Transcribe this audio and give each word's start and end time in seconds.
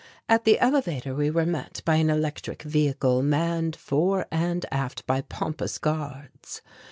At 0.27 0.45
the 0.45 0.57
elevator 0.57 1.13
we 1.13 1.29
were 1.29 1.45
met 1.45 1.83
by 1.85 1.97
an 1.97 2.09
electric 2.09 2.63
vehicle 2.63 3.21
manned 3.21 3.75
fore 3.75 4.25
and 4.31 4.65
aft 4.71 5.05
by 5.05 5.21
pompous 5.21 5.77
guards. 5.77 6.63